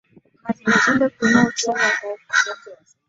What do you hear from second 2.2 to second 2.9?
taifa hilo